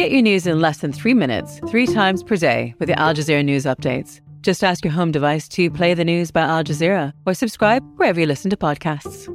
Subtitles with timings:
[0.00, 3.12] Get your news in less than three minutes, three times per day with the Al
[3.12, 4.22] Jazeera News Updates.
[4.40, 8.18] Just ask your home device to play the news by Al Jazeera or subscribe wherever
[8.18, 9.26] you listen to podcasts.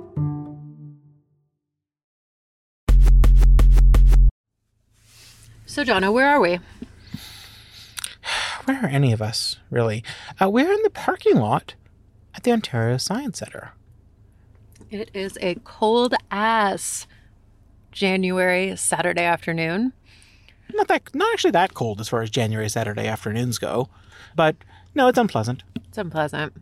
[5.67, 6.55] So, Jono, where are we?
[8.65, 10.03] Where are any of us, really?
[10.41, 11.75] Uh, we're in the parking lot
[12.33, 13.73] at the Ontario Science Centre.
[14.89, 17.05] It is a cold ass
[17.91, 19.93] January Saturday afternoon.
[20.73, 23.89] Not that, not actually that cold as far as January Saturday afternoons go,
[24.35, 24.55] but
[24.93, 25.63] no, it's unpleasant.
[25.87, 26.53] It's unpleasant.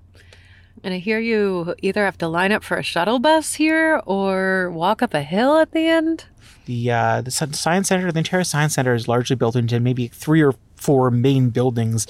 [0.83, 4.69] And I hear you either have to line up for a shuttle bus here or
[4.71, 6.25] walk up a hill at the end.
[6.65, 10.41] The uh, the Science Center, the Ontario Science Center, is largely built into maybe three
[10.41, 12.07] or four main buildings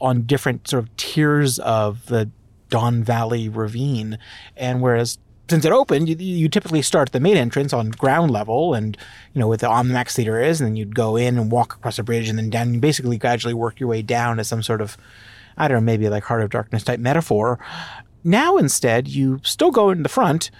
[0.00, 2.30] on different sort of tiers of the
[2.68, 4.18] Don Valley Ravine,
[4.56, 8.30] and whereas since it opened, you, you typically start at the main entrance on ground
[8.30, 8.96] level, and
[9.34, 11.98] you know where the Omnimax Theater is, and then you'd go in and walk across
[11.98, 12.74] a bridge, and then down.
[12.74, 14.96] You basically gradually work your way down as some sort of,
[15.56, 17.58] I don't know, maybe like Heart of Darkness type metaphor.
[18.24, 20.50] Now instead, you still go in the front,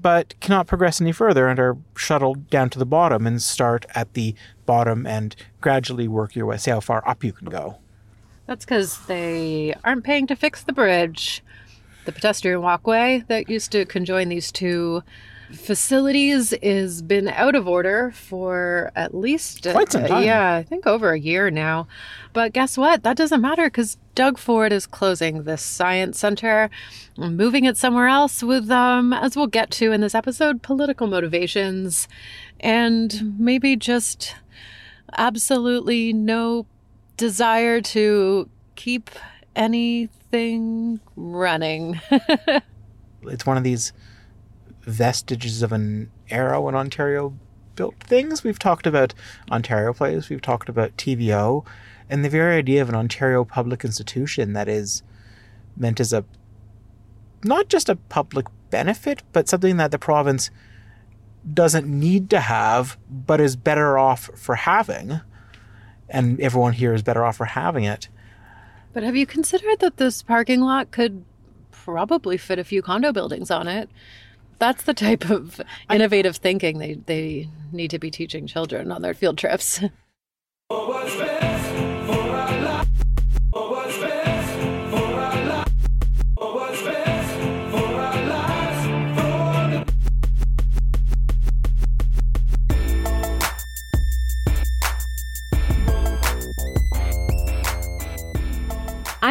[0.00, 4.14] but cannot progress any further and are shuttled down to the bottom and start at
[4.14, 4.34] the
[4.66, 6.56] bottom and gradually work your way.
[6.56, 7.78] See how far up you can go.
[8.46, 11.42] That's because they aren't paying to fix the bridge.
[12.04, 15.02] The pedestrian walkway that used to conjoin these two
[15.52, 20.24] facilities is been out of order for at least uh, Quite some time.
[20.24, 21.86] yeah, I think over a year now.
[22.32, 23.02] But guess what?
[23.02, 26.70] That doesn't matter because Doug Ford is closing this science center,
[27.18, 32.08] moving it somewhere else with, um, as we'll get to in this episode, political motivations,
[32.60, 34.34] and maybe just
[35.18, 36.64] absolutely no
[37.18, 39.10] desire to keep
[40.32, 42.00] anything running.
[43.22, 43.92] it's one of these
[44.82, 47.34] vestiges of an era when Ontario
[47.76, 48.42] built things.
[48.44, 49.14] We've talked about
[49.50, 51.64] Ontario Place, we've talked about TVO,
[52.08, 55.02] and the very idea of an Ontario public institution that is
[55.76, 56.24] meant as a
[57.44, 60.50] not just a public benefit, but something that the province
[61.52, 65.20] doesn't need to have, but is better off for having.
[66.08, 68.08] And everyone here is better off for having it.
[68.92, 71.24] But have you considered that this parking lot could
[71.70, 73.88] probably fit a few condo buildings on it?
[74.58, 75.60] That's the type of
[75.90, 79.80] innovative thinking they, they need to be teaching children on their field trips.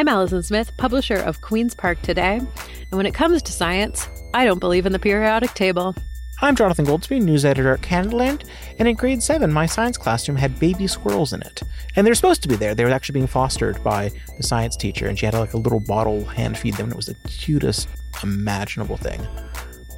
[0.01, 2.37] I'm Allison Smith, publisher of Queen's Park Today.
[2.37, 5.93] And when it comes to science, I don't believe in the periodic table.
[6.41, 8.47] I'm Jonathan Goldsbie, news editor at Canadaland,
[8.79, 11.61] and in grade 7, my science classroom had baby squirrels in it.
[11.95, 12.73] And they're supposed to be there.
[12.73, 15.79] They were actually being fostered by the science teacher, and she had like a little
[15.79, 17.87] bottle hand feed them, and it was the cutest
[18.23, 19.21] imaginable thing.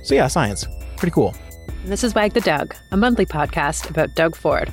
[0.04, 0.68] So, yeah, science.
[0.98, 1.34] Pretty cool.
[1.84, 4.70] And this is Wag the Doug, a monthly podcast about Doug Ford.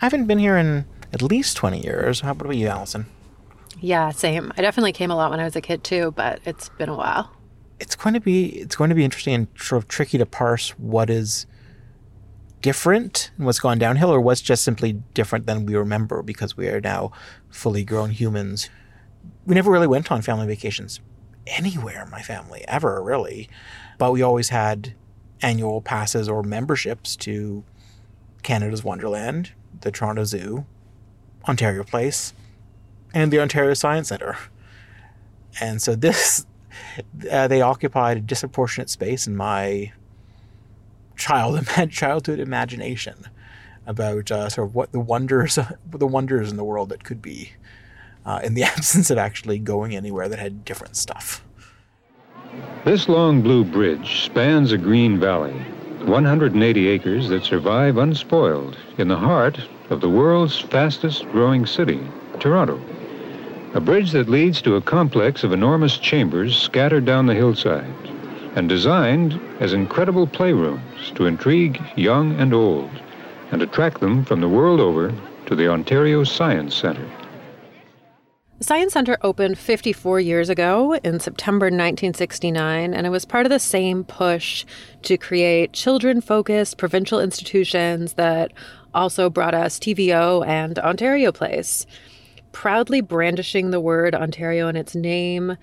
[0.00, 2.20] I haven't been here in at least 20 years.
[2.20, 3.06] How about you, Allison?
[3.80, 4.52] Yeah, same.
[4.56, 6.96] I definitely came a lot when I was a kid too, but it's been a
[6.96, 7.30] while.
[7.80, 10.70] It's going to be it's going to be interesting and sort of tricky to parse
[10.78, 11.46] what is
[12.60, 16.68] different and what's gone downhill or what's just simply different than we remember because we
[16.68, 17.12] are now
[17.50, 18.70] fully grown humans.
[19.44, 21.00] We never really went on family vacations
[21.46, 23.48] anywhere, my family, ever really.
[23.98, 24.94] But we always had
[25.42, 27.64] annual passes or memberships to
[28.42, 30.64] Canada's Wonderland, the Toronto Zoo,
[31.48, 32.32] Ontario Place,
[33.12, 34.36] and the Ontario Science Centre.
[35.60, 36.46] And so this,
[37.30, 39.92] uh, they occupied a disproportionate space in my
[41.16, 43.14] child childhood imagination
[43.86, 45.58] about uh, sort of what the wonders
[45.90, 47.52] the wonders in the world that could be
[48.24, 51.44] uh, in the absence of actually going anywhere that had different stuff.
[52.84, 55.54] This long blue bridge spans a green valley,
[56.04, 59.58] 180 acres that survive unspoiled in the heart
[59.90, 62.00] of the world's fastest growing city,
[62.38, 62.78] Toronto.
[63.74, 67.92] A bridge that leads to a complex of enormous chambers scattered down the hillside
[68.54, 72.90] and designed as incredible playrooms to intrigue young and old
[73.50, 75.12] and attract them from the world over
[75.46, 77.08] to the Ontario Science Centre.
[78.58, 83.50] The Science Center opened 54 years ago in September 1969, and it was part of
[83.50, 84.64] the same push
[85.02, 88.52] to create children focused provincial institutions that
[88.94, 91.84] also brought us TVO and Ontario Place.
[92.52, 95.56] Proudly brandishing the word Ontario in its name,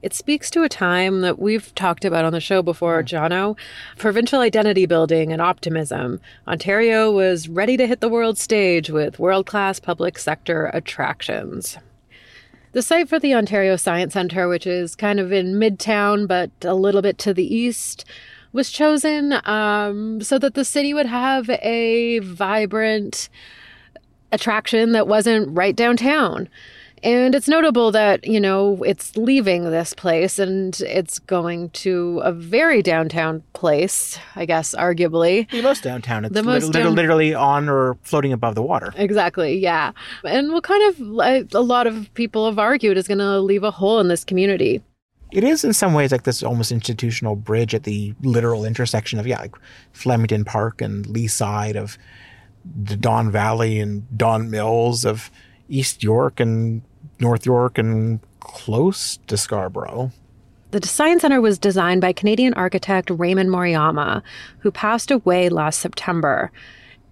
[0.00, 3.06] it speaks to a time that we've talked about on the show before, mm.
[3.06, 3.58] Jono
[3.98, 6.18] provincial identity building and optimism.
[6.46, 11.76] Ontario was ready to hit the world stage with world class public sector attractions.
[12.72, 16.74] The site for the Ontario Science Centre, which is kind of in Midtown but a
[16.74, 18.04] little bit to the east,
[18.52, 23.30] was chosen um, so that the city would have a vibrant
[24.32, 26.48] attraction that wasn't right downtown.
[27.02, 32.32] And it's notable that, you know, it's leaving this place and it's going to a
[32.32, 35.50] very downtown place, I guess, arguably.
[35.50, 36.24] The most downtown.
[36.24, 38.92] It's The most lit- down- literally on or floating above the water.
[38.96, 39.92] Exactly, yeah.
[40.24, 43.64] And what kind of, like, a lot of people have argued is going to leave
[43.64, 44.82] a hole in this community.
[45.30, 49.26] It is in some ways like this almost institutional bridge at the literal intersection of
[49.26, 49.54] yeah, like
[49.92, 51.98] Flemington Park and Leaside of
[52.64, 55.30] the Don Valley and Don Mills of
[55.68, 56.80] East York and
[57.20, 60.12] North York and close to Scarborough.
[60.70, 64.22] The Design Center was designed by Canadian architect Raymond Moriyama,
[64.58, 66.52] who passed away last September.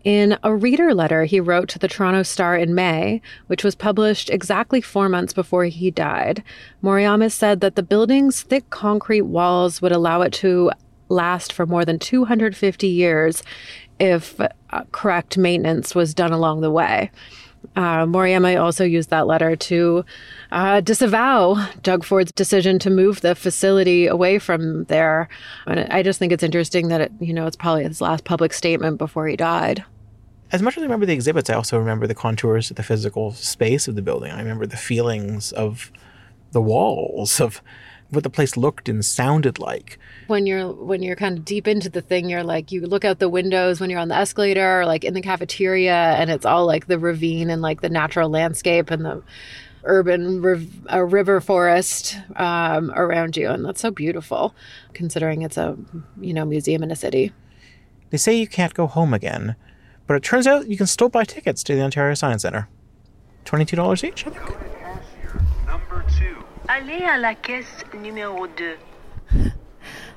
[0.05, 4.31] In a reader letter he wrote to the Toronto Star in May, which was published
[4.31, 6.44] exactly four months before he died,
[6.82, 10.70] Moriyama said that the building's thick concrete walls would allow it to
[11.09, 13.43] last for more than 250 years
[13.99, 14.49] if uh,
[14.93, 17.11] correct maintenance was done along the way.
[17.76, 20.05] Uh, Moriyama also used that letter to
[20.50, 25.28] uh, disavow Doug Ford's decision to move the facility away from there.
[25.67, 28.55] And I just think it's interesting that it, you know, it's probably his last public
[28.55, 29.84] statement before he died.
[30.52, 33.32] As much as I remember the exhibits, I also remember the contours of the physical
[33.32, 34.31] space of the building.
[34.32, 35.93] I remember the feelings of
[36.52, 37.61] the walls, of
[38.11, 39.99] what the place looked and sounded like.
[40.26, 43.19] When you're when you're kind of deep into the thing, you're like you look out
[43.19, 46.67] the windows when you're on the escalator or like in the cafeteria, and it's all
[46.67, 49.23] like the ravine and like the natural landscape and the
[49.85, 54.55] urban riv- uh, river forest um, around you, and that's so beautiful,
[54.93, 55.76] considering it's a
[56.20, 57.32] you know museum in a city.
[58.11, 59.56] They say you can't go home again,
[60.06, 62.69] but it turns out you can still buy tickets to the Ontario Science Center.
[63.44, 64.75] $22 each, I think.
[66.68, 68.76] Allez à la caisse numéro 2.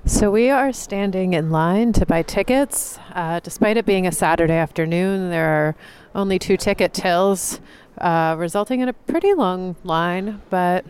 [0.05, 2.97] So we are standing in line to buy tickets.
[3.13, 5.75] Uh, despite it being a Saturday afternoon, there are
[6.15, 7.59] only two ticket tills,
[7.99, 10.85] uh, resulting in a pretty long line, but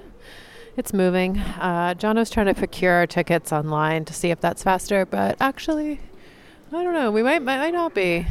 [0.78, 1.40] it's moving.
[1.40, 6.00] Uh, was trying to procure our tickets online to see if that's faster, but actually,
[6.72, 7.12] I don't know.
[7.12, 8.26] We might might, might not be.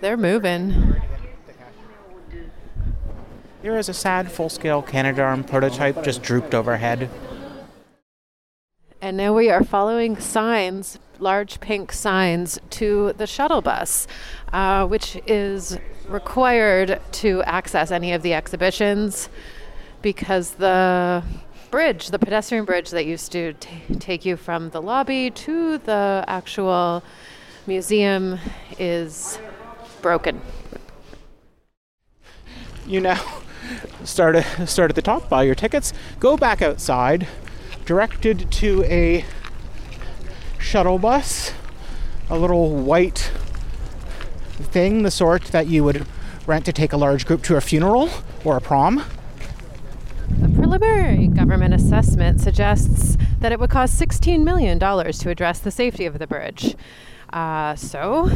[0.00, 1.00] They're moving.
[3.66, 7.10] Here is a sad full scale Canadarm prototype just drooped overhead.
[9.02, 14.06] And now we are following signs, large pink signs, to the shuttle bus,
[14.52, 19.28] uh, which is required to access any of the exhibitions
[20.00, 21.24] because the
[21.72, 26.24] bridge, the pedestrian bridge that used to t- take you from the lobby to the
[26.28, 27.02] actual
[27.66, 28.38] museum,
[28.78, 29.40] is
[30.02, 30.40] broken.
[32.86, 33.42] You now
[34.04, 34.36] start,
[34.66, 37.26] start at the top, buy your tickets, go back outside,
[37.84, 39.24] directed to a
[40.58, 41.52] shuttle bus,
[42.28, 43.30] a little white
[44.58, 46.06] thing, the sort that you would
[46.46, 48.10] rent to take a large group to a funeral
[48.44, 49.04] or a prom.
[50.42, 56.04] A preliminary government assessment suggests that it would cost $16 million to address the safety
[56.06, 56.74] of the bridge.
[57.32, 58.30] Uh, so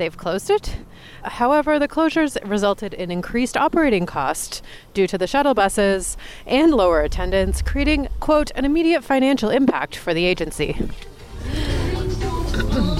[0.00, 0.78] they've closed it.
[1.22, 4.62] However, the closures resulted in increased operating costs
[4.94, 6.16] due to the shuttle buses
[6.46, 10.72] and lower attendance, creating, quote, an immediate financial impact for the agency.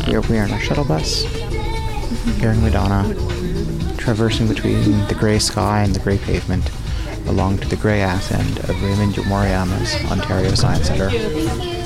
[0.04, 1.22] Here we are in a shuttle bus,
[2.36, 3.14] here in Madonna,
[3.96, 6.70] traversing between the grey sky and the grey pavement,
[7.26, 11.79] along to the grey ass end of Raymond Moriyama's Ontario Science Centre.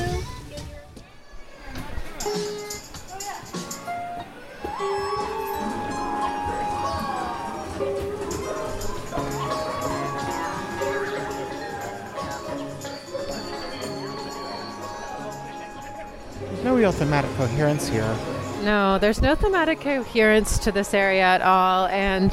[16.85, 18.15] Real thematic coherence here.
[18.63, 22.31] No, there's no thematic coherence to this area at all, and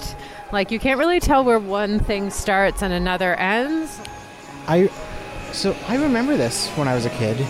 [0.51, 3.97] like you can't really tell where one thing starts and another ends.
[4.67, 4.87] I
[5.53, 7.47] so I remember this when I was a kid.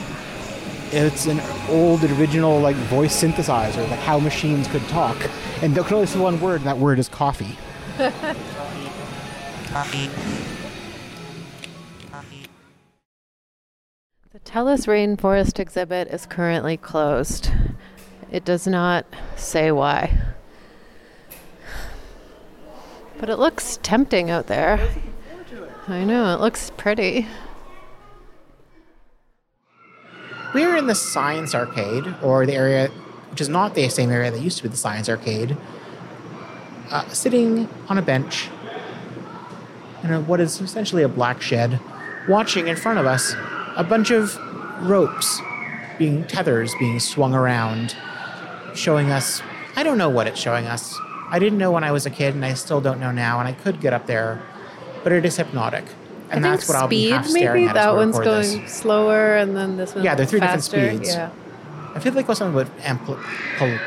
[0.92, 5.18] It's an old original like voice synthesizer, like how machines could talk,
[5.64, 7.58] and they could only say one word, and that word is coffee.
[7.98, 8.12] The
[14.46, 17.52] TELUS Rainforest exhibit is currently closed.
[18.32, 19.06] It does not
[19.36, 20.20] say why.
[23.20, 24.80] But it looks tempting out there.
[25.88, 27.28] I know, it looks pretty.
[30.54, 32.90] We're in the Science Arcade, or the area
[33.30, 35.56] which is not the same area that used to be the Science Arcade,
[36.90, 38.50] uh, sitting on a bench
[40.04, 41.80] in a, what is essentially a black shed,
[42.28, 43.34] watching in front of us
[43.76, 44.38] a bunch of
[44.88, 45.42] ropes
[45.98, 47.96] being tethers being swung around,
[48.74, 49.42] showing us.
[49.76, 50.98] I don't know what it's showing us.
[51.30, 53.48] I didn't know when I was a kid, and I still don't know now, and
[53.48, 54.42] I could get up there,
[55.04, 55.86] but it is hypnotic.
[56.30, 58.56] And I think that's what I'll be half staring maybe at that one's record this.
[58.56, 60.04] going slower, and then this one.
[60.04, 61.10] Yeah, they're three different speeds.
[61.10, 61.30] Yeah.
[61.94, 63.22] I feel like it was something with ampli-
[63.58, 63.80] pol-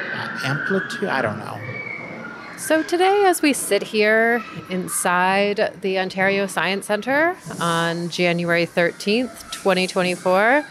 [0.44, 1.08] amplitude.
[1.08, 1.58] I don't know.
[2.64, 9.86] So today, as we sit here inside the Ontario Science Centre on January thirteenth, twenty
[9.86, 10.64] twenty four,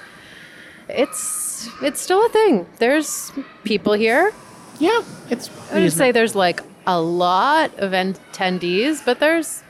[0.89, 2.65] it's it's still a thing.
[2.79, 3.31] There's
[3.63, 4.33] people here.
[4.79, 5.51] Yeah, it's.
[5.71, 9.61] I would say there's like a lot of attendees, but there's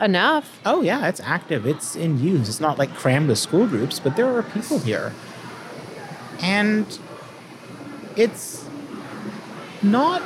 [0.00, 0.60] enough.
[0.64, 1.66] Oh yeah, it's active.
[1.66, 2.48] It's in use.
[2.48, 5.12] It's not like crammed with school groups, but there are people here,
[6.40, 6.86] and
[8.14, 8.64] it's
[9.82, 10.22] not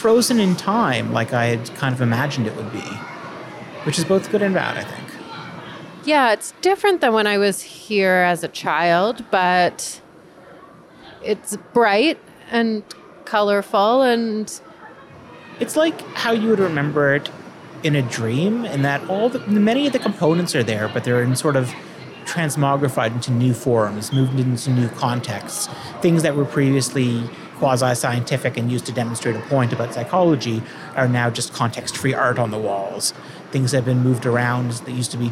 [0.00, 2.88] frozen in time like I had kind of imagined it would be,
[3.84, 4.78] which is both good and bad.
[4.78, 5.08] I think.
[6.06, 10.00] Yeah, it's different than when I was here as a child, but
[11.22, 12.18] it's bright
[12.50, 12.82] and
[13.26, 14.60] colorful and
[15.60, 17.30] It's like how you would remember it
[17.82, 21.22] in a dream, in that all the many of the components are there, but they're
[21.22, 21.72] in sort of
[22.24, 25.68] transmogrified into new forms, moved into new contexts.
[26.00, 27.28] Things that were previously
[27.60, 30.62] quasi-scientific and used to demonstrate a point about psychology
[30.96, 33.12] are now just context-free art on the walls.
[33.52, 35.30] Things that have been moved around that used to be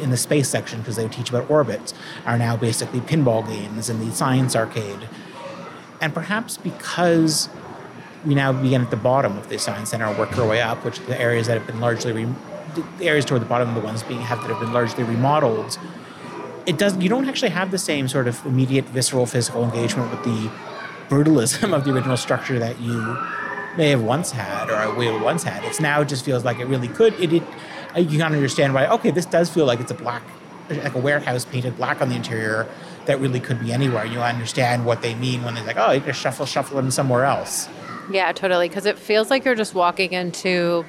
[0.00, 1.92] in the space section because they would teach about orbits
[2.24, 5.08] are now basically pinball games in the science arcade.
[6.00, 7.48] And perhaps because
[8.24, 10.84] we now begin at the bottom of the science center and work our way up,
[10.84, 12.34] which the areas that have been largely re-
[12.98, 15.78] the areas toward the bottom are the ones being have that have been largely remodeled.
[16.66, 20.24] It does you don't actually have the same sort of immediate visceral physical engagement with
[20.24, 20.50] the
[21.08, 23.16] brutalism of the original structure that you
[23.76, 25.64] may have once had or we once had.
[25.64, 27.14] It's now just feels like it really could.
[27.14, 27.42] It, it
[27.96, 28.86] uh, you can understand why.
[28.88, 30.22] Okay, this does feel like it's a black,
[30.68, 32.68] like a warehouse painted black on the interior
[33.06, 34.04] that really could be anywhere.
[34.04, 37.24] You understand what they mean when they're like, oh, you just shuffle, shuffle them somewhere
[37.24, 37.68] else.
[38.10, 38.68] Yeah, totally.
[38.68, 40.84] Because it feels like you're just walking into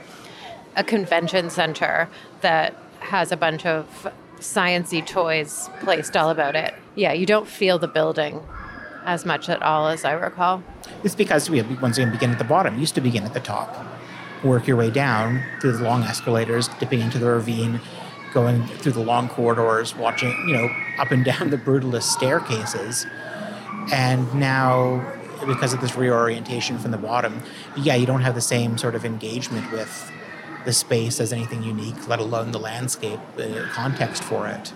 [0.75, 2.09] a convention center
[2.41, 6.73] that has a bunch of sciency toys placed all about it.
[6.95, 8.41] Yeah, you don't feel the building
[9.05, 10.63] as much at all as I recall.
[11.03, 12.79] It's because we once again begin at the bottom.
[12.79, 13.85] Used to begin at the top,
[14.43, 17.79] work your way down through the long escalators, dipping into the ravine,
[18.33, 20.69] going through the long corridors, watching you know
[20.99, 23.05] up and down the brutalist staircases,
[23.91, 25.13] and now
[25.45, 27.41] because of this reorientation from the bottom,
[27.77, 30.11] yeah, you don't have the same sort of engagement with
[30.65, 34.73] the space as anything unique, let alone the landscape, the context for it.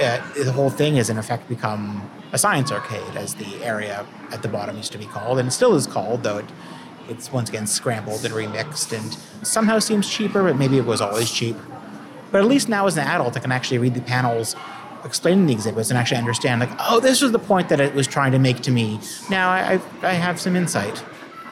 [0.00, 4.42] Uh, the whole thing has in effect become a science arcade, as the area at
[4.42, 6.44] the bottom used to be called, and still is called, though it,
[7.08, 11.30] it's once again scrambled and remixed, and somehow seems cheaper, but maybe it was always
[11.30, 11.56] cheap.
[12.30, 14.54] But at least now, as an adult, I can actually read the panels
[15.04, 18.06] explaining the exhibits and actually understand, like, oh, this was the point that it was
[18.06, 19.00] trying to make to me.
[19.28, 21.02] Now I, I have some insight.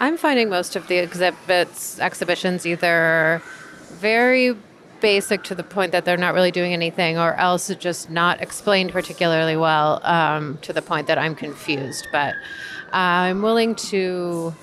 [0.01, 3.43] I'm finding most of the exhibits, exhibitions either
[3.95, 4.57] very
[5.01, 8.93] basic to the point that they're not really doing anything, or else just not explained
[8.93, 12.09] particularly well um, to the point that I'm confused.
[12.13, 12.35] But
[12.93, 14.55] I'm willing to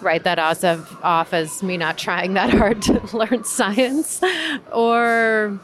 [0.00, 0.64] write that off,
[1.02, 4.20] off as me not trying that hard to learn science,
[4.72, 5.58] or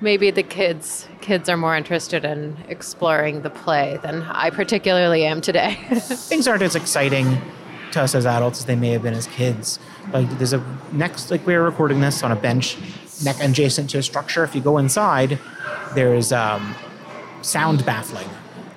[0.00, 5.40] maybe the kids kids are more interested in exploring the play than I particularly am
[5.40, 5.74] today.
[5.92, 7.40] Things aren't as exciting
[7.92, 9.78] to us as adults as they may have been as kids.
[10.12, 12.76] Like there's a next, like we are recording this on a bench
[13.24, 14.44] neck adjacent to a structure.
[14.44, 15.38] If you go inside,
[15.94, 16.74] there's um,
[17.42, 18.28] sound baffling.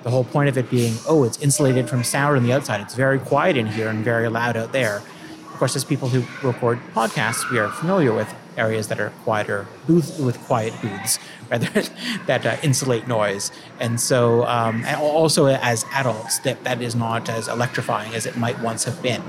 [0.02, 2.80] The whole point of it being, oh, it's insulated from sound on the outside.
[2.80, 4.98] It's very quiet in here and very loud out there.
[4.98, 9.66] Of course, as people who record podcasts, we are familiar with areas that are quieter,
[9.86, 11.18] booth with quiet booths,
[11.50, 11.82] rather
[12.26, 13.50] that uh, insulate noise.
[13.80, 18.36] And so, um, and also as adults, that that is not as electrifying as it
[18.36, 19.22] might once have been.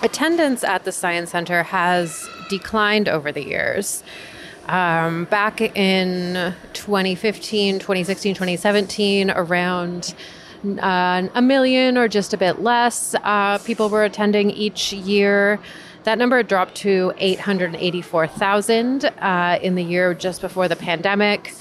[0.00, 4.04] Attendance at the Science Center has declined over the years.
[4.66, 10.14] Um, back in 2015, 2016, 2017, around
[10.80, 15.58] uh, a million or just a bit less uh, people were attending each year.
[16.04, 21.54] That number dropped to 884,000 uh, in the year just before the pandemic.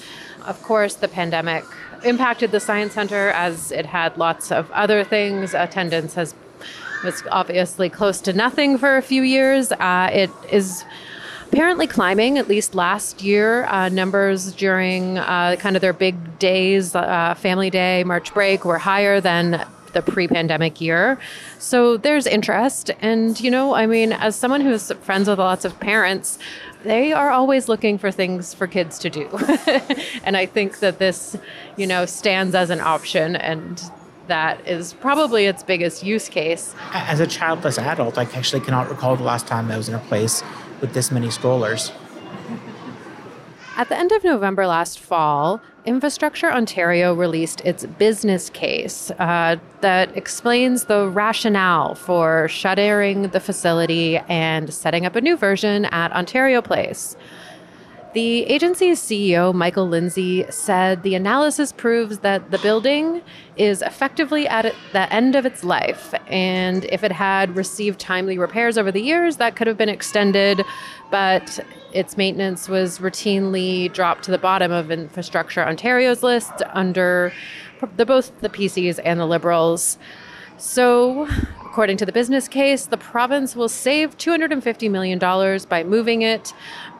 [0.45, 1.63] Of course, the pandemic
[2.05, 5.55] impacted the Science Center as it had lots of other things.
[5.55, 6.35] Attendance has
[7.03, 9.71] was obviously close to nothing for a few years.
[9.71, 10.83] Uh, it is
[11.47, 16.93] apparently climbing at least last year uh, numbers during uh, kind of their big days
[16.93, 21.17] uh, family day march break were higher than the pre-pandemic year.
[21.59, 22.91] So there's interest.
[23.01, 26.37] And you know i mean as someone who's friends with lots of parents
[26.83, 29.27] they are always looking for things for kids to do.
[30.23, 31.37] And i think that this
[31.77, 33.35] you know stands as an option.
[33.35, 33.81] And
[34.27, 39.15] that is probably its biggest use case As a childless adult, I actually cannot recall
[39.15, 40.43] the last time I was in a place
[40.81, 41.91] with this many strollers.
[43.77, 50.17] At the end of November last fall, Infrastructure Ontario released its business case uh, that
[50.17, 56.61] explains the rationale for shuttering the facility and setting up a new version at Ontario
[56.61, 57.15] Place.
[58.17, 63.21] The agency's CEO, Michael Lindsay, said the analysis proves that the building
[63.57, 66.15] is effectively at the end of its life.
[66.25, 70.63] And if it had received timely repairs over the years, that could have been extended.
[71.11, 71.59] But
[71.93, 77.31] its maintenance was routinely dropped to the bottom of Infrastructure Ontario's list under
[77.97, 79.99] the, both the PCs and the Liberals.
[80.57, 81.29] So,
[81.77, 85.19] according to the business case, the province will save $250 million
[85.69, 86.51] by moving it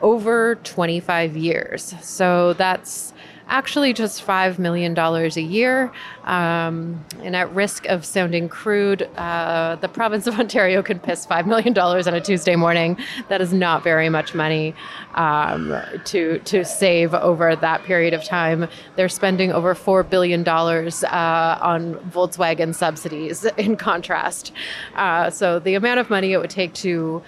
[0.02, 1.96] over 25 years.
[2.00, 3.12] So, that's
[3.48, 5.92] actually just $5 million a year.
[6.24, 11.46] Um, and at risk of sounding crude, uh, the province of Ontario could piss $5
[11.46, 12.98] million on a Tuesday morning.
[13.28, 14.74] That is not very much money
[15.14, 15.74] um,
[16.04, 18.68] to, to save over that period of time.
[18.96, 24.52] They're spending over $4 billion uh, on Volkswagen subsidies in contrast.
[24.94, 27.22] Uh, so the amount of money it would take to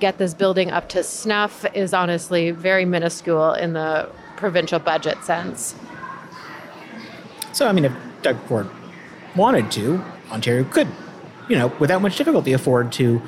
[0.00, 5.74] get this building up to snuff is honestly very minuscule in the provincial budget sense.
[7.52, 7.92] So, I mean, if
[8.22, 8.68] Doug Ford
[9.36, 10.88] wanted to, Ontario could,
[11.48, 13.20] you know, without much difficulty, afford to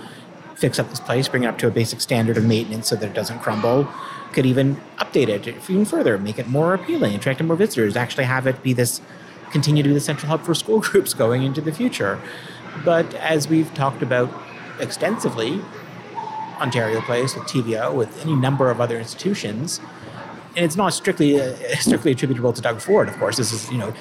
[0.56, 3.06] fix up this place, bring it up to a basic standard of maintenance so that
[3.06, 3.88] it doesn't crumble.
[4.32, 8.46] Could even update it even further, make it more appealing, attract more visitors, actually have
[8.46, 9.00] it be this,
[9.50, 12.20] continue to be the central hub for school groups going into the future.
[12.84, 14.30] But as we've talked about
[14.78, 15.60] extensively,
[16.60, 19.80] Ontario Place, with TVO, with any number of other institutions,
[20.56, 23.08] and it's not strictly uh, strictly attributable to Doug Ford.
[23.08, 23.95] Of course, this is you know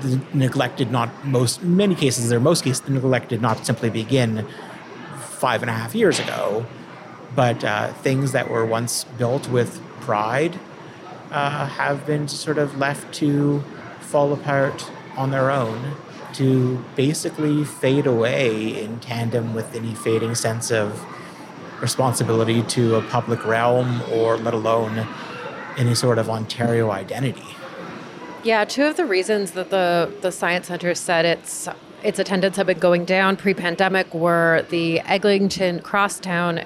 [0.00, 0.90] the neglected.
[0.90, 4.46] Not most many cases, or most cases, the neglect did not simply begin
[5.18, 6.66] five and a half years ago,
[7.34, 10.58] but uh, things that were once built with pride
[11.30, 13.62] uh, have been sort of left to
[14.00, 15.96] fall apart on their own,
[16.34, 21.04] to basically fade away in tandem with any fading sense of
[21.80, 25.06] responsibility to a public realm or let alone
[25.76, 27.44] any sort of Ontario identity.
[28.42, 31.68] Yeah, two of the reasons that the the science center said its
[32.02, 36.60] its attendance had been going down pre-pandemic were the Eglinton Crosstown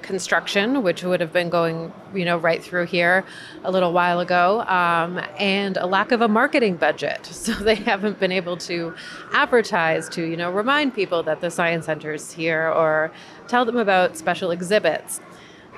[0.00, 3.24] construction, which would have been going, you know, right through here
[3.64, 7.28] a little while ago, um, and a lack of a marketing budget.
[7.48, 8.94] So they haven't been able to
[9.32, 13.10] advertise to, you know, remind people that the science center is here or
[13.46, 15.20] tell them about special exhibits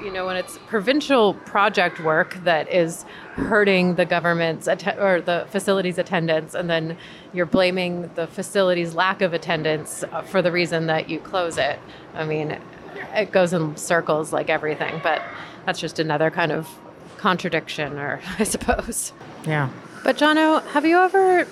[0.02, 5.98] you know when it's provincial project work that is hurting the government's or the facility's
[5.98, 6.96] attendance and then
[7.32, 11.78] you're blaming the facility's lack of attendance uh, for the reason that you close it
[12.14, 12.58] i mean
[13.14, 15.22] it goes in circles like everything but
[15.66, 16.68] that's just another kind of
[17.18, 19.12] contradiction or i suppose
[19.44, 19.68] Yeah.
[20.04, 21.46] but jono have you ever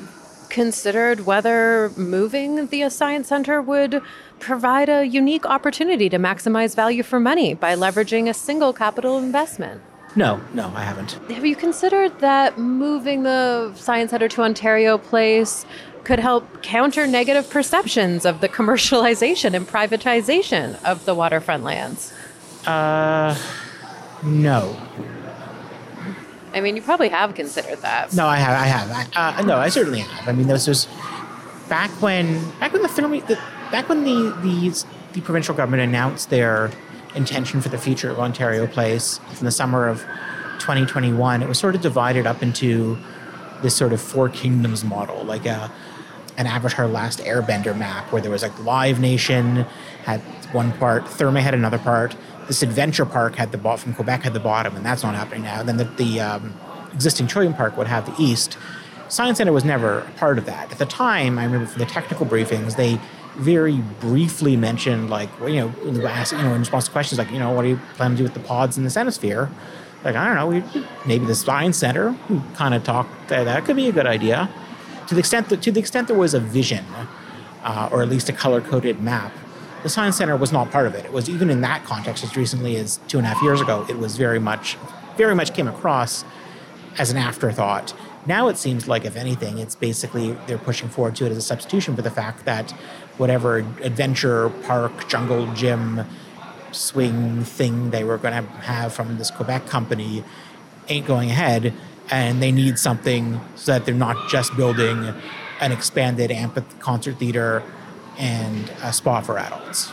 [0.50, 4.02] considered whether moving the science center would
[4.38, 9.80] provide a unique opportunity to maximize value for money by leveraging a single capital investment.
[10.16, 11.12] No, no, I haven't.
[11.30, 15.66] Have you considered that moving the Science Center to Ontario Place
[16.04, 22.12] could help counter negative perceptions of the commercialization and privatization of the waterfront lands?
[22.66, 23.36] Uh,
[24.24, 24.76] no.
[26.54, 28.14] I mean, you probably have considered that.
[28.14, 28.60] No, I have.
[28.60, 29.10] I have.
[29.14, 30.28] I, uh, no, I certainly have.
[30.28, 30.88] I mean, this was
[31.68, 33.38] back when back when the film the,
[33.70, 36.70] back when the, the the provincial government announced their
[37.14, 40.00] intention for the future of Ontario Place in the summer of
[40.58, 41.42] 2021.
[41.42, 42.98] It was sort of divided up into
[43.62, 45.70] this sort of four kingdoms model, like a
[46.36, 49.66] an Avatar Last Airbender map, where there was like Live Nation
[50.04, 50.20] had
[50.52, 52.16] one part, Therme had another part,
[52.48, 55.60] this adventure park had the from Quebec had the bottom, and that's not happening now.
[55.60, 56.54] And then the, the um,
[56.92, 58.58] existing Trillium Park would have the east.
[59.08, 60.72] Science Center was never a part of that.
[60.72, 62.98] At the time, I remember for the technical briefings, they
[63.36, 67.18] very briefly mentioned, like, you know, in the ask, you know, in response to questions
[67.18, 69.48] like, you know, what do you plan to do with the pods in the Cinesphere?
[70.04, 72.16] Like, I don't know, maybe the Science Center.
[72.28, 74.50] We kind of talked that that could be a good idea.
[75.08, 76.84] to the extent that to the extent there was a vision,
[77.64, 79.32] uh, or at least a color coded map,
[79.82, 81.04] the science center was not part of it.
[81.04, 83.86] It was even in that context as recently as two and a half years ago.
[83.88, 84.76] It was very much,
[85.16, 86.24] very much came across
[86.98, 87.94] as an afterthought.
[88.26, 91.42] Now it seems like, if anything, it's basically they're pushing forward to it as a
[91.42, 92.72] substitution for the fact that
[93.16, 96.04] whatever adventure park, jungle gym,
[96.72, 100.22] swing thing they were going to have from this Quebec company
[100.88, 101.72] ain't going ahead,
[102.10, 105.14] and they need something so that they're not just building
[105.60, 107.62] an expanded amphith- concert theater
[108.18, 109.92] and a spa for adults.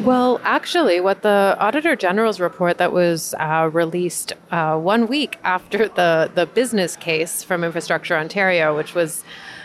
[0.00, 5.86] Well, actually, what the Auditor General's report that was uh, released uh, one week after
[5.86, 9.22] the, the business case from Infrastructure Ontario, which was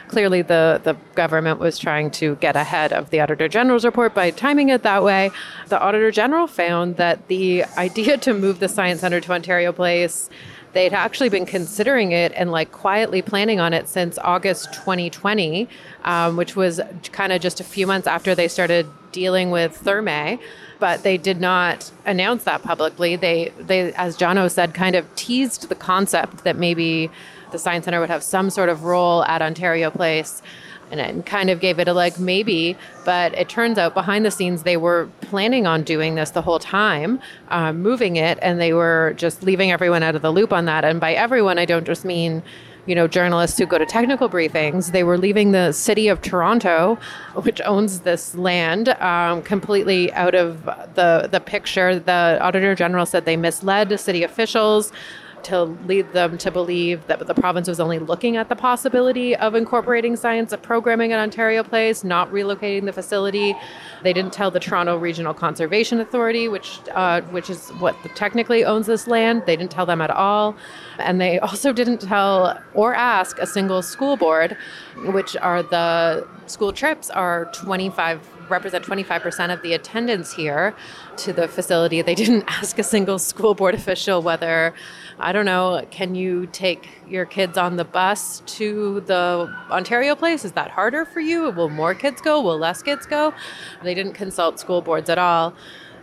[0.09, 4.29] clearly the, the government was trying to get ahead of the Auditor General's report by
[4.31, 5.31] timing it that way,
[5.69, 10.29] the Auditor General found that the idea to move the Science Centre to Ontario Place
[10.73, 15.67] they'd actually been considering it and like quietly planning on it since August 2020,
[16.03, 20.39] um, which was kind of just a few months after they started dealing with Therme.
[20.79, 23.15] But they did not announce that publicly.
[23.15, 27.09] They, they, as Jono said, kind of teased the concept that maybe
[27.51, 30.43] the Science Center would have some sort of role at Ontario Place
[30.91, 34.31] and it kind of gave it a like maybe but it turns out behind the
[34.31, 37.19] scenes they were planning on doing this the whole time
[37.49, 40.83] um, moving it and they were just leaving everyone out of the loop on that.
[40.85, 42.43] And by everyone i don't just mean
[42.87, 44.91] you know journalists who go to technical briefings.
[44.91, 46.97] They were leaving the city of toronto
[47.35, 51.99] which owns this land um, completely out of the the picture.
[51.99, 54.91] The auditor general said they misled city officials
[55.43, 59.55] to lead them to believe that the province was only looking at the possibility of
[59.55, 63.55] incorporating science of programming at Ontario Place, not relocating the facility.
[64.03, 68.87] They didn't tell the Toronto Regional Conservation Authority, which uh, which is what technically owns
[68.87, 69.43] this land.
[69.45, 70.55] They didn't tell them at all,
[70.99, 74.57] and they also didn't tell or ask a single school board,
[75.05, 80.75] which are the school trips are 25 represent 25% of the attendance here
[81.17, 82.01] to the facility.
[82.01, 84.73] They didn't ask a single school board official whether,
[85.19, 90.45] I don't know, can you take your kids on the bus to the Ontario place?
[90.45, 91.49] Is that harder for you?
[91.51, 92.41] Will more kids go?
[92.41, 93.33] Will less kids go?
[93.83, 95.53] They didn't consult school boards at all.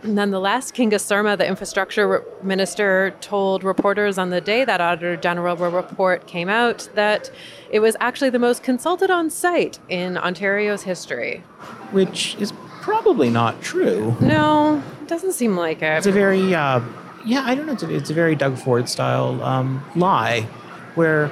[0.05, 6.27] Nonetheless, Kinga Surma, the infrastructure minister, told reporters on the day that Auditor General report
[6.27, 7.31] came out that
[7.69, 11.39] it was actually the most consulted on site in Ontario's history.
[11.91, 14.15] Which is probably not true.
[14.21, 15.97] No, it doesn't seem like it.
[15.97, 16.81] It's a very, uh,
[17.25, 17.73] yeah, I don't know.
[17.73, 20.41] It's a, it's a very Doug Ford style um, lie,
[20.93, 21.31] where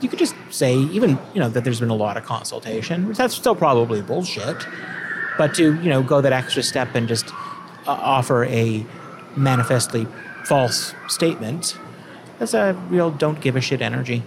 [0.00, 3.08] you could just say, even you know, that there's been a lot of consultation.
[3.08, 4.66] Which that's still probably bullshit.
[5.36, 7.28] But to you know go that extra step and just
[7.86, 8.84] offer a
[9.36, 10.06] manifestly
[10.44, 11.76] false statement,
[12.38, 14.22] that's a real don't give a shit energy.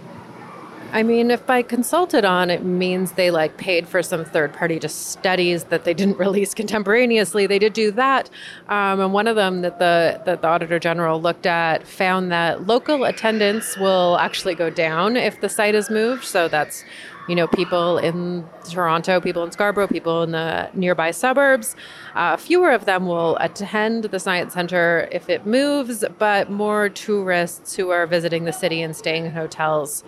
[0.90, 4.78] I mean, if by consulted on, it means they like paid for some third party
[4.78, 7.46] just studies that they didn't release contemporaneously.
[7.46, 8.30] They did do that,
[8.68, 12.66] um, and one of them that the that the auditor general looked at found that
[12.66, 16.24] local attendance will actually go down if the site is moved.
[16.24, 16.84] So that's
[17.28, 21.76] you know, people in Toronto, people in Scarborough, people in the nearby suburbs.
[22.14, 27.76] Uh, fewer of them will attend the Science Center if it moves, but more tourists
[27.76, 30.02] who are visiting the city and staying in hotels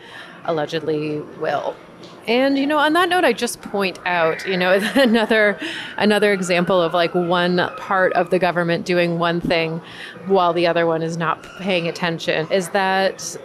[0.44, 1.76] allegedly will.
[2.26, 5.58] And you know, on that note, I just point out, you know, another
[5.96, 9.80] another example of like one part of the government doing one thing
[10.26, 13.36] while the other one is not paying attention is that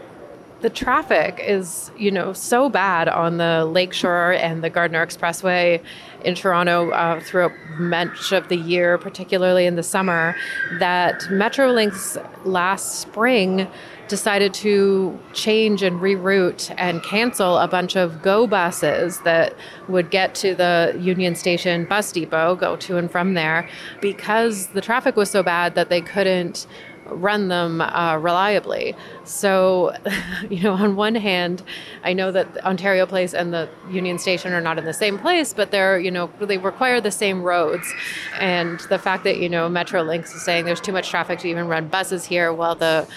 [0.61, 5.81] the traffic is, you know, so bad on the Lakeshore and the Gardiner Expressway
[6.23, 10.35] in Toronto uh, throughout much of the year, particularly in the summer,
[10.79, 13.67] that Metrolinx last spring
[14.07, 19.55] decided to change and reroute and cancel a bunch of go buses that
[19.87, 23.67] would get to the Union Station bus depot, go to and from there,
[24.01, 26.67] because the traffic was so bad that they couldn't
[27.07, 28.95] run them uh, reliably.
[29.23, 29.95] So,
[30.49, 31.63] you know, on one hand,
[32.03, 35.53] I know that Ontario Place and the Union Station are not in the same place,
[35.53, 37.91] but they're, you know, they require the same roads.
[38.39, 41.67] And the fact that, you know, Metrolinx is saying there's too much traffic to even
[41.67, 43.07] run buses here, while the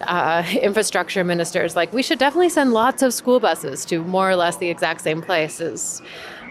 [0.00, 4.30] uh, infrastructure minister is like, we should definitely send lots of school buses to more
[4.30, 6.02] or less the exact same places.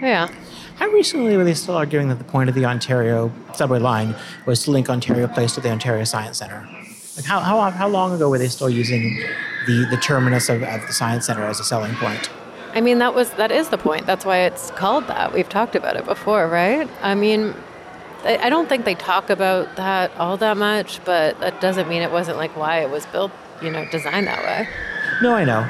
[0.02, 0.30] Yeah.
[0.76, 4.64] How recently were they still arguing that the point of the Ontario subway line was
[4.64, 6.68] to link Ontario Place to the Ontario Science Center?
[7.16, 9.18] Like how, how, how long ago were they still using
[9.68, 12.30] the, the terminus of, of the Science Center as a selling point?
[12.74, 14.06] I mean, that was that is the point.
[14.06, 15.34] That's why it's called that.
[15.34, 16.90] We've talked about it before, right?
[17.02, 17.54] I mean,
[18.26, 22.12] I don't think they talk about that all that much, but that doesn't mean it
[22.12, 24.68] wasn't like why it was built, you know, designed that way.
[25.22, 25.66] No, I know.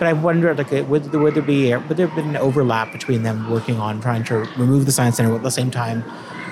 [0.00, 2.90] But I wonder, like, uh, would, would there be would there have been an overlap
[2.90, 6.02] between them working on trying to remove the science center at the same time?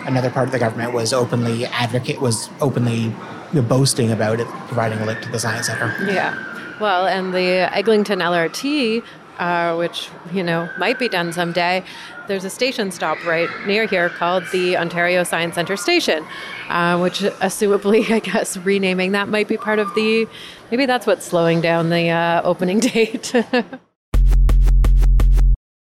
[0.04, 3.10] Another part of the government was openly advocate was openly
[3.54, 5.96] boasting about it, providing a link to the science center.
[6.04, 6.36] Yeah.
[6.78, 9.02] Well, and the Eglinton LRT,
[9.38, 11.82] uh, which, you know, might be done someday,
[12.26, 16.22] there's a station stop right near here called the Ontario Science Centre Station,
[16.68, 20.28] uh, which, assumably, I guess, renaming that might be part of the.
[20.70, 23.32] Maybe that's what's slowing down the uh, opening date.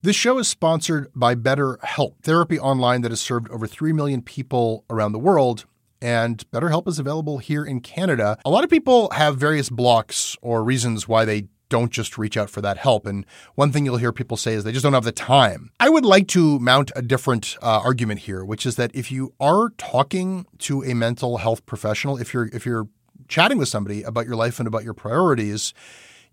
[0.02, 4.86] This show is sponsored by BetterHelp, therapy online that has served over 3 million people
[4.90, 5.66] around the world.
[6.02, 8.38] And BetterHelp is available here in Canada.
[8.46, 12.50] A lot of people have various blocks or reasons why they don't just reach out
[12.50, 13.06] for that help.
[13.06, 15.72] And one thing you'll hear people say is they just don't have the time.
[15.80, 19.34] I would like to mount a different uh, argument here, which is that if you
[19.40, 22.88] are talking to a mental health professional, if you're if you're
[23.30, 25.74] chatting with somebody about your life and about your priorities,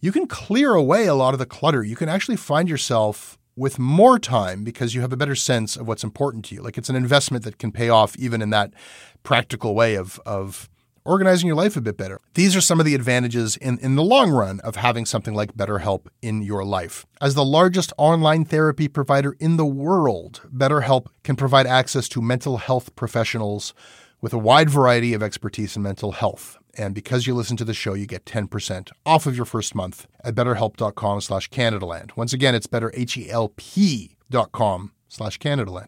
[0.01, 1.85] you can clear away a lot of the clutter.
[1.85, 5.87] You can actually find yourself with more time because you have a better sense of
[5.87, 6.63] what's important to you.
[6.63, 8.75] Like it's an investment that can pay off even in that
[9.23, 10.69] practical way of of
[11.07, 12.21] organizing your life a bit better.
[12.35, 15.55] These are some of the advantages in, in the long run of having something like
[15.55, 17.07] BetterHelp in your life.
[17.21, 22.59] As the largest online therapy provider in the world, BetterHelp can provide access to mental
[22.59, 23.73] health professionals
[24.21, 26.59] with a wide variety of expertise in mental health.
[26.79, 30.07] And because you listen to the show, you get 10% off of your first month
[30.23, 32.17] at betterhelp.com slash Canadaland.
[32.17, 35.87] Once again, it's better, H-E-L-P dot com slash Canadaland.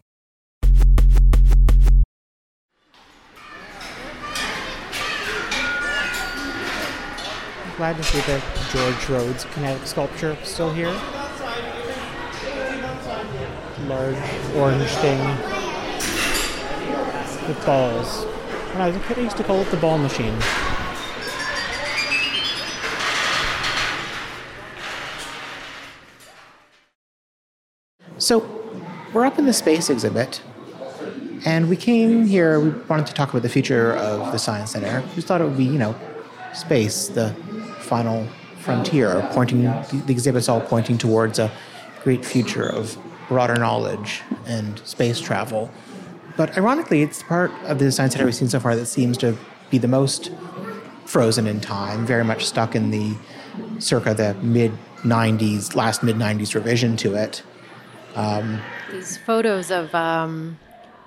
[7.77, 10.91] Glad to see the George Rhodes kinetic sculpture still here.
[13.87, 14.17] Large
[14.55, 15.19] orange thing
[17.47, 18.25] with balls.
[18.73, 20.37] When I was a kid, I used to call it the ball machine.
[28.29, 28.47] So,
[29.11, 30.43] we're up in the space exhibit,
[31.45, 32.59] and we came here.
[32.59, 35.03] We wanted to talk about the future of the Science Center.
[35.15, 35.95] We thought it would be, you know,
[36.53, 37.33] space, the
[37.79, 38.27] final
[38.59, 41.51] frontier, pointing the, exhibit's all pointing towards a
[42.03, 45.71] great future of broader knowledge and space travel.
[46.37, 49.17] But ironically, it's the part of the Science Center we've seen so far that seems
[49.17, 49.35] to
[49.71, 50.31] be the most
[51.05, 53.15] frozen in time, very much stuck in the
[53.79, 57.41] circa the mid 90s, last mid 90s revision to it.
[58.91, 60.57] These photos of um,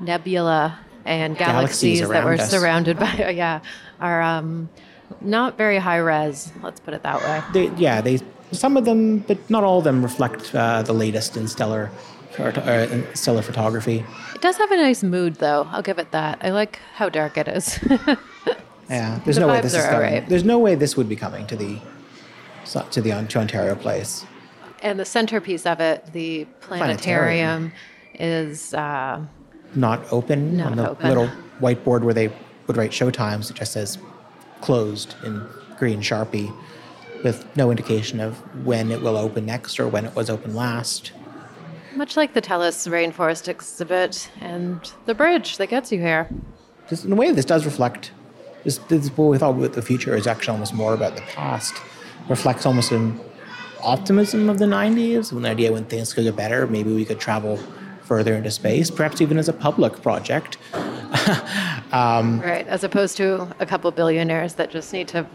[0.00, 2.50] nebula and Galaxies galaxies, that were us.
[2.50, 3.60] surrounded by, yeah,
[4.00, 4.68] are um,
[5.20, 7.42] not very high res, let's put it that way.
[7.52, 8.20] They, yeah, they
[8.52, 11.90] some of them, but not all of them, reflect uh, the latest in stellar,
[12.38, 14.04] uh, stellar photography.
[14.34, 15.66] It does have a nice mood, though.
[15.72, 16.38] I'll give it that.
[16.42, 17.78] I like how dark it is.
[18.90, 19.94] Yeah, there's The no way this is coming.
[19.94, 20.28] alright.
[20.28, 21.78] There's no way this would be coming to the
[22.90, 24.26] to the to Ontario Place.
[24.82, 27.72] And the centerpiece of it, the planetarium,
[28.14, 29.24] is uh,
[29.74, 31.08] Not open Not on the open.
[31.08, 32.32] little whiteboard where they
[32.66, 33.48] would write show times.
[33.50, 33.96] It just says
[34.60, 35.46] closed in
[35.78, 36.52] green sharpie,
[37.24, 41.12] with no indication of when it will open next or when it was open last.
[41.94, 46.28] much like the TELUS Rainforest exhibit and the bridge that gets you here.
[46.88, 48.10] This, in a way, this does reflect.
[48.64, 51.74] This, this what we thought about the future is actually almost more about the past.
[52.28, 53.20] Reflects almost an
[53.82, 56.66] optimism of the '90s, an idea when things could get better.
[56.66, 57.58] Maybe we could travel
[58.02, 60.58] further into space, perhaps even as a public project.
[61.92, 65.26] Right, as opposed to a couple billionaires that just need to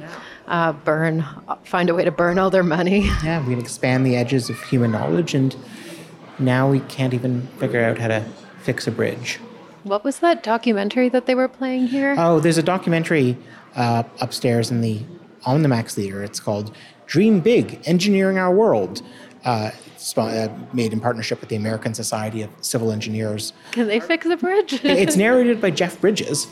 [0.48, 1.24] uh, burn,
[1.64, 3.10] find a way to burn all their money.
[3.24, 5.56] Yeah, we can expand the edges of human knowledge, and
[6.40, 8.26] now we can't even figure out how to
[8.64, 9.40] fix a bridge.
[9.84, 12.16] What was that documentary that they were playing here?
[12.18, 13.38] Oh, there's a documentary
[13.76, 15.02] uh, upstairs in the
[15.44, 16.24] Omnimax Theater.
[16.24, 16.76] It's called
[17.08, 19.02] "Dream Big: Engineering Our World."
[19.43, 19.72] Uh,
[20.15, 23.54] uh, made in partnership with the American Society of Civil Engineers.
[23.72, 24.74] Can they fix the bridge?
[24.84, 26.48] It's narrated by Jeff Bridges.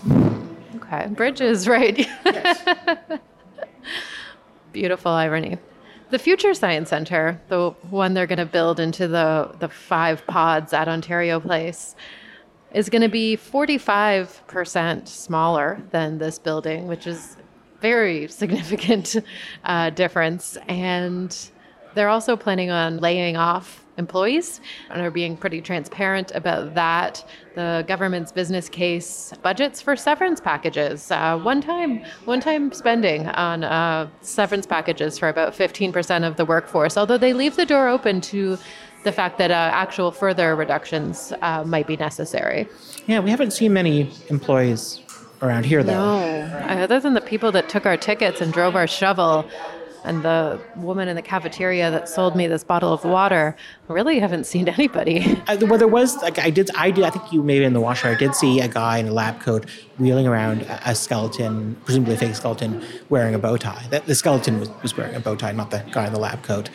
[0.75, 1.97] okay, bridges, right?
[2.25, 2.63] yes.
[4.73, 5.57] Beautiful irony.
[6.09, 10.71] The Future Science Center, the one they're going to build into the, the five pods
[10.71, 11.95] at Ontario Place,
[12.73, 17.37] is going to be 45% smaller than this building, which is
[17.85, 19.07] very significant
[19.63, 20.57] uh, difference.
[20.67, 21.29] And
[21.93, 27.23] they're also planning on laying off employees and are being pretty transparent about that.
[27.53, 33.63] The government's business case budgets for severance packages, uh, one time, one time spending on
[33.63, 36.97] uh, severance packages for about 15% of the workforce.
[36.97, 38.57] Although they leave the door open to
[39.05, 42.67] the fact that uh, actual further reductions uh, might be necessary.
[43.05, 45.04] Yeah, we haven't seen many employees
[45.41, 45.93] around here though.
[45.93, 49.45] No, other than the people that took our tickets and drove our shovel,
[50.05, 53.55] And the woman in the cafeteria that sold me this bottle of water,
[53.89, 55.41] I really haven't seen anybody.
[55.47, 56.69] Uh, well, there was like I did.
[56.75, 57.03] I did.
[57.03, 58.09] I think you maybe in the washer.
[58.09, 59.65] I did see a guy in a lab coat
[59.97, 63.83] wheeling around a, a skeleton, presumably a fake skeleton, wearing a bow tie.
[63.89, 66.43] That the skeleton was, was wearing a bow tie, not the guy in the lab
[66.43, 66.69] coat.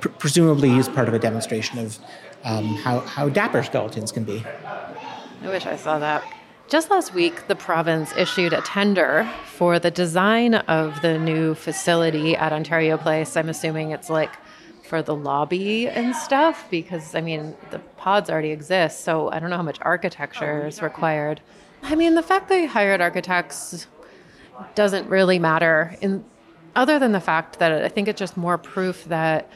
[0.00, 1.98] Pr- presumably, he's part of a demonstration of
[2.44, 4.44] um, how how dapper skeletons can be.
[5.42, 6.22] I wish I saw that.
[6.74, 12.34] Just last week, the province issued a tender for the design of the new facility
[12.34, 13.36] at Ontario Place.
[13.36, 14.32] I'm assuming it's like
[14.82, 19.50] for the lobby and stuff because I mean the pods already exist, so I don't
[19.50, 21.40] know how much architecture is required.
[21.84, 23.86] I mean the fact they hired architects
[24.74, 26.24] doesn't really matter in
[26.74, 29.48] other than the fact that I think it's just more proof that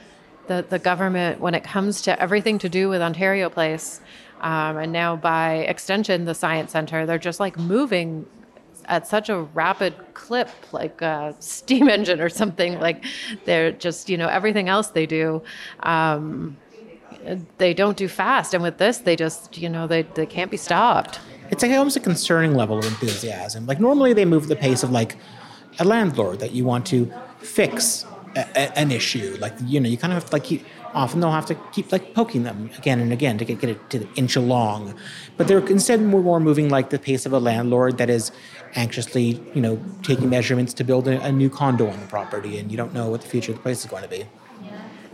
[0.47, 4.01] the, the government, when it comes to everything to do with Ontario Place,
[4.41, 8.27] um, and now by extension, the Science Center, they're just like moving
[8.87, 12.81] at such a rapid clip, like a steam engine or something.
[12.81, 13.05] Like
[13.45, 15.43] they're just, you know, everything else they do.
[15.81, 16.57] Um,
[17.59, 18.55] they don't do fast.
[18.55, 21.21] And with this, they just, you know, they, they can't be stopped.
[21.51, 23.67] It's like almost a concerning level of enthusiasm.
[23.67, 25.17] Like normally they move the pace of like
[25.79, 28.05] a landlord that you want to fix
[28.37, 29.37] a, a, an issue.
[29.41, 31.93] Like you know, you kind of have to like keep, often they'll have to keep
[31.93, 34.95] like poking them again and again to get, get it to the inch along.
[35.37, 38.33] But they're instead more, more moving like the pace of a landlord that is
[38.75, 42.71] anxiously, you know, taking measurements to build a, a new condo on the property, and
[42.71, 44.27] you don't know what the future of the place is going to be.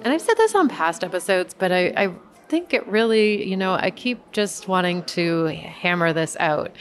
[0.02, 2.14] And I've said this on past episodes, but I, I
[2.48, 6.72] think it really, you know, I keep just wanting to hammer this out.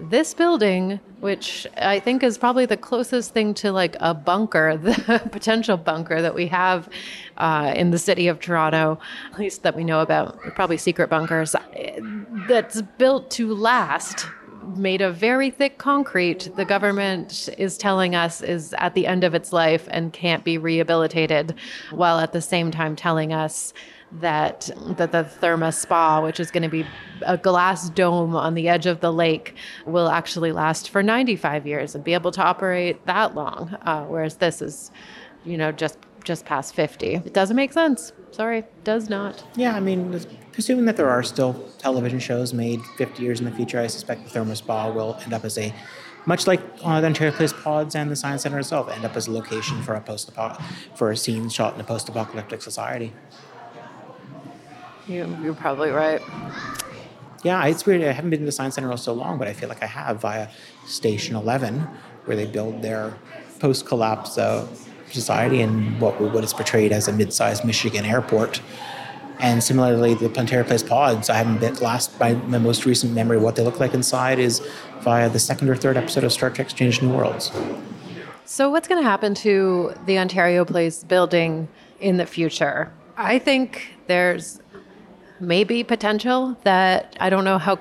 [0.00, 5.22] This building, which I think is probably the closest thing to like a bunker, the
[5.32, 6.86] potential bunker that we have
[7.38, 8.98] uh, in the city of Toronto,
[9.32, 11.56] at least that we know about, probably secret bunkers,
[12.46, 14.26] that's built to last
[14.76, 19.34] made of very thick concrete, the government is telling us is at the end of
[19.34, 21.54] its life and can't be rehabilitated,
[21.90, 23.72] while at the same time telling us
[24.20, 26.86] that that the Therma Spa, which is going to be
[27.22, 29.54] a glass dome on the edge of the lake,
[29.86, 34.36] will actually last for 95 years and be able to operate that long, uh, whereas
[34.36, 34.90] this is,
[35.44, 37.16] you know, just just past 50.
[37.16, 38.12] It doesn't make sense.
[38.30, 39.44] Sorry, does not.
[39.56, 40.18] Yeah, I mean,
[40.52, 44.24] presuming that there are still television shows made 50 years in the future, I suspect
[44.24, 45.72] the Therma Spa will end up as a,
[46.26, 49.26] much like uh, the Ontario Place Pods and the Science Center itself, end up as
[49.26, 50.32] a location for a post
[50.94, 53.12] for a scene shot in a post-apocalyptic society.
[55.06, 56.20] You, you're probably right.
[57.42, 58.02] Yeah, it's weird.
[58.02, 59.86] I haven't been to the Science Center in so long, but I feel like I
[59.86, 60.48] have via
[60.86, 61.80] Station 11,
[62.24, 63.14] where they build their
[63.60, 64.66] post-collapse uh,
[65.10, 68.62] society and what what is portrayed as a mid-sized Michigan airport.
[69.40, 73.36] And similarly, the Ontario Place pods, I haven't been last by my most recent memory
[73.36, 74.66] what they look like inside is
[75.00, 77.52] via the second or third episode of Star Trek Strange New Worlds.
[78.46, 81.68] So, what's going to happen to the Ontario Place building
[82.00, 82.92] in the future?
[83.16, 84.60] I think there's
[85.46, 87.78] maybe potential that I don't know how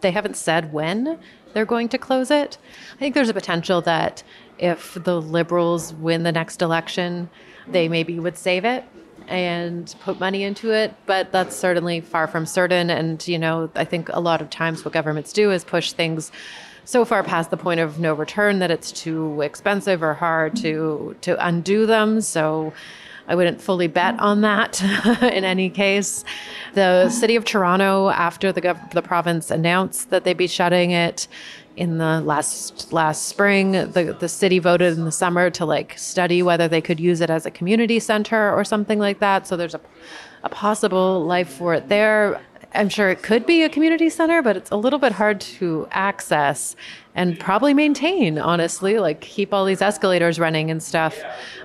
[0.00, 1.18] they haven't said when
[1.52, 2.58] they're going to close it.
[2.94, 4.22] I think there's a potential that
[4.58, 7.30] if the Liberals win the next election,
[7.68, 8.84] they maybe would save it
[9.28, 12.90] and put money into it, but that's certainly far from certain.
[12.90, 16.30] And, you know, I think a lot of times what governments do is push things
[16.84, 21.16] so far past the point of no return that it's too expensive or hard to
[21.22, 22.20] to undo them.
[22.20, 22.74] So
[23.26, 24.82] I wouldn't fully bet on that
[25.22, 26.24] in any case.
[26.74, 31.26] The city of Toronto, after the gov- the province announced that they'd be shutting it
[31.76, 36.42] in the last last spring, the the city voted in the summer to like study
[36.42, 39.46] whether they could use it as a community center or something like that.
[39.46, 39.80] So there's a
[40.44, 42.40] a possible life for it there.
[42.74, 45.86] I'm sure it could be a community center, but it's a little bit hard to
[45.92, 46.74] access
[47.14, 51.16] and probably maintain, honestly, like keep all these escalators running and stuff.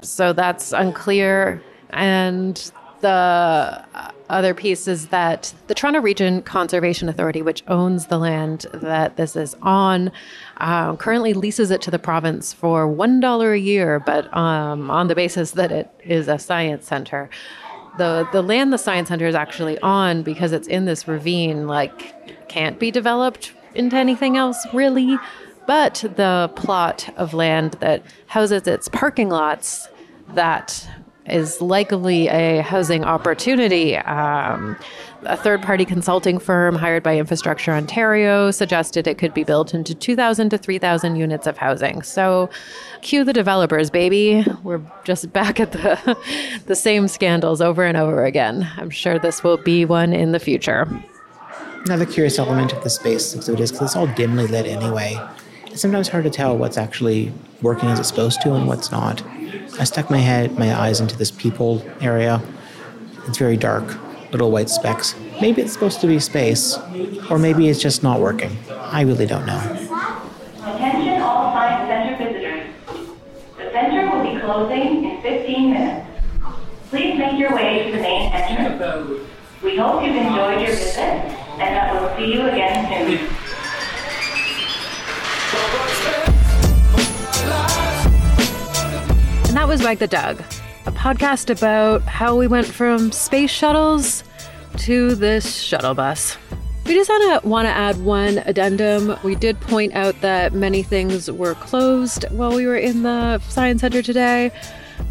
[0.02, 1.62] So that's unclear.
[1.90, 3.86] And the
[4.30, 9.36] other piece is that the Toronto Region Conservation Authority, which owns the land that this
[9.36, 10.12] is on,
[10.58, 15.16] uh, currently leases it to the province for $1 a year, but um, on the
[15.16, 17.30] basis that it is a science center
[18.00, 22.48] the the land the science center is actually on because it's in this ravine like
[22.50, 25.20] can't be developed into anything else really
[25.68, 29.88] but the plot of land that houses its parking lots
[30.34, 30.90] that
[31.30, 33.96] is likely a housing opportunity.
[33.98, 34.76] Um,
[35.24, 39.94] a third party consulting firm hired by Infrastructure Ontario suggested it could be built into
[39.94, 42.02] 2,000 to 3,000 units of housing.
[42.02, 42.50] So,
[43.02, 44.46] cue the developers, baby.
[44.64, 46.18] We're just back at the,
[46.66, 48.70] the same scandals over and over again.
[48.78, 50.88] I'm sure this will be one in the future.
[51.86, 55.18] Another curious element of the space exhibit is because it's all dimly lit anyway.
[55.68, 59.24] It's sometimes hard to tell what's actually working as it's supposed to and what's not.
[59.80, 62.42] I stuck my head, my eyes into this peephole area.
[63.28, 63.86] It's very dark,
[64.32, 65.16] little white specks.
[65.42, 66.78] Maybe it's supposed to be space,
[67.30, 68.58] or maybe it's just not working.
[68.70, 69.60] I really don't know.
[70.62, 72.74] Attention all Science Center visitors.
[73.58, 76.06] The center will be closing in 15 minutes.
[76.90, 79.22] Please make your way to the main entrance.
[79.64, 81.00] We hope you've enjoyed your visit
[81.60, 83.28] and that we'll see you again soon.
[89.50, 90.42] And that was Wag the Dog,
[90.90, 94.24] a podcast about how we went from space shuttles
[94.76, 96.36] to this shuttle bus.
[96.86, 97.12] We just
[97.46, 99.16] want to add one addendum.
[99.24, 103.82] We did point out that many things were closed while we were in the Science
[103.82, 104.52] Center today.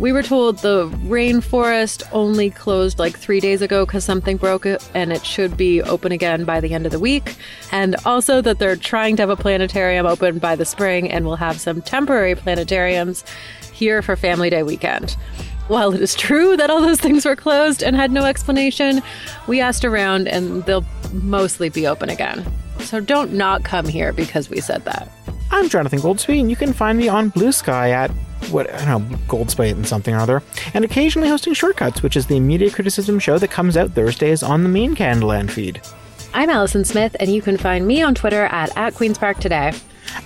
[0.01, 5.12] We were told the rainforest only closed like three days ago because something broke and
[5.12, 7.37] it should be open again by the end of the week.
[7.70, 11.37] And also that they're trying to have a planetarium open by the spring and we'll
[11.37, 13.22] have some temporary planetariums
[13.72, 15.16] here for Family Day weekend.
[15.68, 19.02] While it is true that all those things were closed and had no explanation,
[19.46, 22.44] we asked around and they'll mostly be open again.
[22.80, 25.10] So don't not come here because we said that.
[25.50, 28.10] I'm Jonathan Goldsbie, and you can find me on Bluesky at
[28.50, 30.42] what I don't know, Goldsbie and something or other,
[30.72, 34.62] and occasionally hosting Shortcuts, which is the media criticism show that comes out Thursdays on
[34.62, 35.82] the main Canadaland feed.
[36.32, 39.72] I'm Allison Smith, and you can find me on Twitter at, at Queen's Park Today.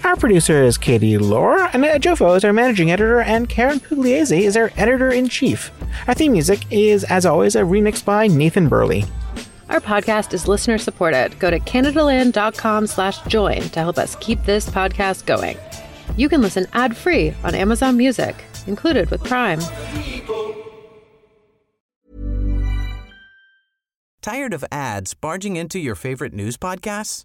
[0.04, 4.56] Our producer is Kattie Laur, and Ejiofor is our managing editor, and Karyn Pugliese is
[4.56, 5.70] our editor in chief.
[6.06, 9.04] Our theme music is, as always, a remix by Nathan Burley.
[9.68, 11.38] Our podcast is listener supported.
[11.38, 15.56] Go to canadaland.com slash join to help us keep this podcast going.
[16.16, 19.60] You can listen ad-free on Amazon Music, included with Prime.
[24.20, 27.24] Tired of ads barging into your favorite news podcasts?